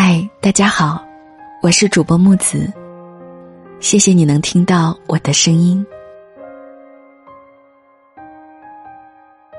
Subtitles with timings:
[0.00, 1.04] 嗨，大家好，
[1.60, 2.72] 我是主播木子。
[3.80, 5.84] 谢谢你能听到我的声音。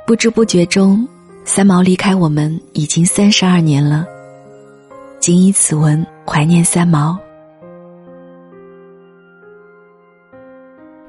[0.08, 1.06] 不知不觉中，
[1.44, 4.06] 三毛离开我们已经三十二年了。
[5.20, 7.20] 谨以此文怀念三毛。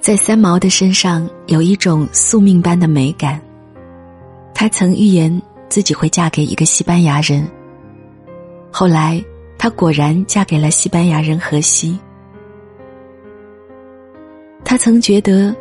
[0.00, 3.40] 在三毛的身上有一种宿命般的美感。
[4.52, 7.48] 她曾预言自己会嫁给一个西班牙人。
[8.80, 9.22] 后来，
[9.58, 12.00] 她果然嫁给了西班牙人荷西。
[14.64, 15.54] 她曾觉得，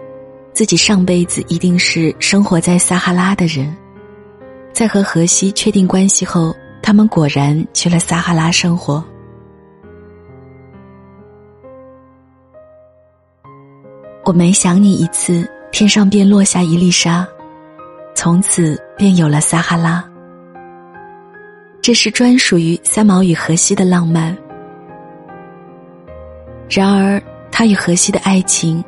[0.53, 3.75] 自己上辈子一定是生活在撒哈拉的人。
[4.71, 9.03] 在和荷西确定关系后，他们果然去了撒哈拉生活。
[14.23, 17.27] 我每想你一次，天上便落下一粒沙，
[18.15, 20.08] 从此便有了撒哈拉。
[21.89, 24.37] 这是专属于三毛与荷西的浪漫。
[26.69, 27.19] 然而，
[27.51, 28.83] 他与荷西的爱情，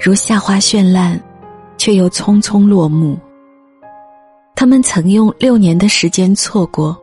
[0.00, 1.16] 如夏花绚烂，
[1.78, 3.16] 却又匆匆落幕。
[4.56, 7.00] 他们曾用六年的时间错过，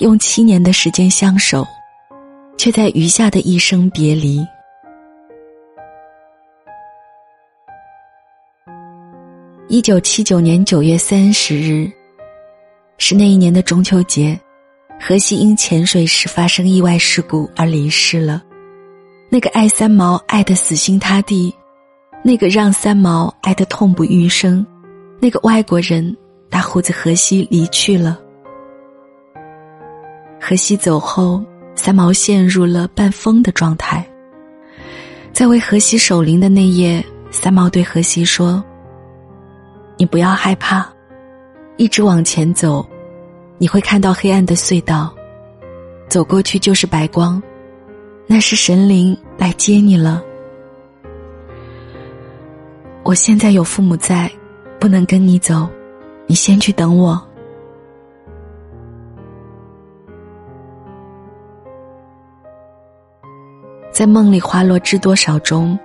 [0.00, 1.66] 用七年的时间相守，
[2.58, 4.46] 却在余下的一生别离。
[9.68, 11.90] 一九七九年九月三十日，
[12.98, 14.38] 是那一年的中秋节，
[15.04, 18.40] 荷西因潜水时发生意外事故而离世了。
[19.28, 21.52] 那个爱三毛爱得死心塌地，
[22.22, 24.64] 那个让三毛爱得痛不欲生，
[25.20, 26.16] 那个外国人
[26.48, 28.16] 大胡子荷西离去了。
[30.40, 31.42] 荷西走后，
[31.74, 34.08] 三毛陷入了半疯的状态。
[35.32, 38.62] 在为荷西守灵的那夜，三毛对荷西说。
[39.98, 40.88] 你不要害怕，
[41.76, 42.86] 一直往前走，
[43.62, 45.14] 你会看到黑暗的隧道，
[46.08, 47.40] 走过去就是白光，
[48.26, 50.20] 那是神灵来接你了。
[53.04, 54.28] 我现在有父母在，
[54.80, 55.68] 不能跟你走，
[56.26, 57.24] 你先去等我。
[63.92, 65.78] 在梦里花落知多少中，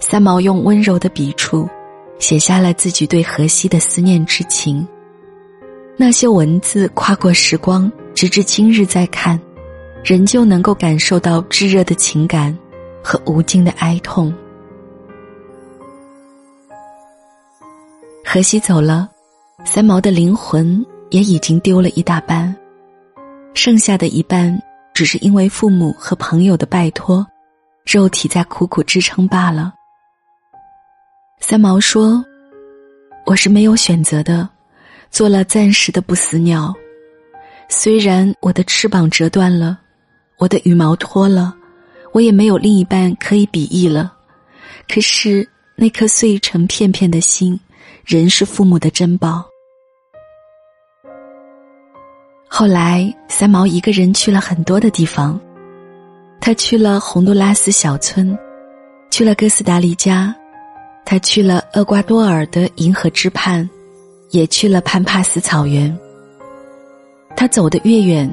[0.00, 1.66] 三毛用温柔的笔触。
[2.18, 4.86] 写下了自己对荷西的思念之情。
[5.96, 9.38] 那些文字跨过时光，直至今日再看，
[10.02, 12.56] 仍旧能够感受到炙热的情感
[13.02, 14.32] 和无尽的哀痛。
[18.24, 19.08] 荷西走了，
[19.64, 22.54] 三毛的灵魂也已经丢了一大半，
[23.52, 24.58] 剩下的一半
[24.94, 27.24] 只是因为父母和朋友的拜托，
[27.84, 29.74] 肉体在苦苦支撑罢了。
[31.38, 32.24] 三毛说
[33.26, 34.48] ：“我是没有选择的，
[35.12, 36.74] 做了暂时的不死鸟。
[37.68, 39.78] 虽然我的翅膀折断了，
[40.38, 41.54] 我的羽毛脱了，
[42.12, 44.12] 我也没有另一半可以比翼了。
[44.88, 45.46] 可是
[45.76, 47.60] 那颗碎成片片的心，
[48.04, 49.44] 仍是父母的珍宝。”
[52.48, 55.40] 后来，三毛一个人去了很多的地方，
[56.40, 58.36] 他去了洪都拉斯小村，
[59.10, 60.34] 去了哥斯达黎加。
[61.04, 63.68] 他去了厄瓜多尔的银河之畔，
[64.32, 65.96] 也去了潘帕斯草原。
[67.36, 68.32] 他走得越远，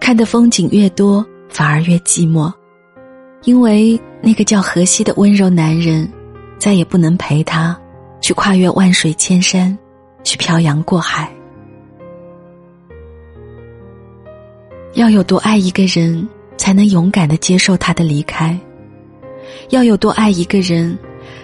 [0.00, 2.52] 看的风景越多，反而越寂寞，
[3.44, 6.08] 因为那个叫荷西的温柔男人，
[6.58, 7.76] 再也不能陪他
[8.20, 9.76] 去跨越万水千山，
[10.22, 11.32] 去漂洋过海。
[14.94, 18.58] 要有多爱一个人，才能勇敢的接受他的离开？
[19.70, 20.98] 要有多爱一个人？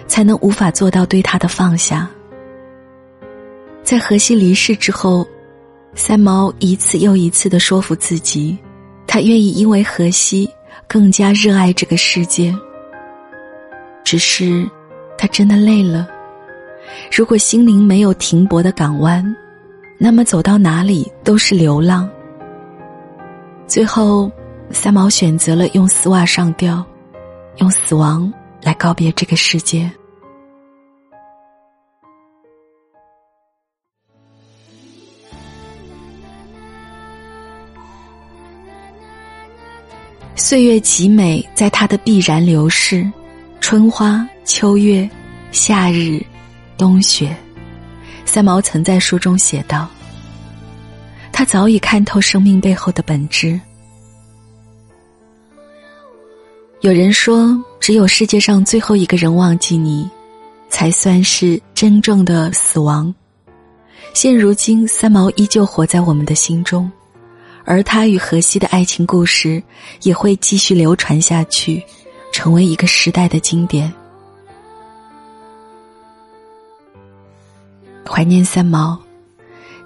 [0.07, 2.09] 才能无法做到对他的放下。
[3.93, 5.23] 在荷西离世之后，
[5.93, 8.57] 三毛一次又一次的说服自己，
[9.05, 10.49] 他愿意因为荷西
[10.87, 12.51] 更加热爱这个世界。
[14.03, 14.67] 只是，
[15.15, 16.07] 他真的累了。
[17.15, 19.23] 如果心灵没有停泊的港湾，
[19.99, 22.09] 那么走到哪里都是流浪。
[23.67, 24.31] 最后，
[24.71, 26.83] 三毛选择了用丝袜上吊，
[27.57, 28.33] 用死亡。
[28.63, 29.87] 来告别这个世界。
[40.35, 43.09] 岁月极美，在它的必然流逝，
[43.61, 45.07] 春花、秋月、
[45.51, 46.19] 夏日、
[46.77, 47.35] 冬雪。
[48.25, 49.87] 三毛曾在书中写道
[51.31, 53.59] ：“他早已看透生命背后的本质。”
[56.81, 60.09] 有人说，只有世界上最后一个人忘记你，
[60.67, 63.13] 才算是真正的死亡。
[64.13, 66.91] 现如今，三毛依旧活在我们的心中，
[67.65, 69.61] 而他与荷西的爱情故事
[70.01, 71.81] 也会继续流传下去，
[72.31, 73.91] 成为一个时代的经典。
[78.05, 78.99] 怀念三毛，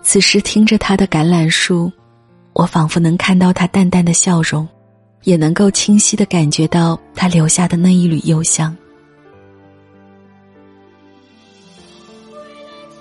[0.02, 1.86] 此时听着他的《橄榄树》，
[2.54, 4.68] 我仿佛能看到他淡淡的笑容，
[5.24, 8.76] 也能够清晰的感觉到他留下的那一缕幽香。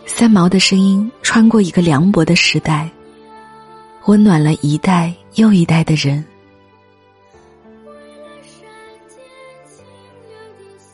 [0.04, 2.88] 三毛的声音穿过一个凉薄的时代。
[4.06, 6.24] 温暖了一代又一代的人。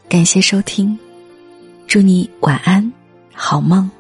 [0.09, 0.99] 感谢收听，
[1.87, 2.91] 祝你晚安，
[3.35, 3.91] 好梦。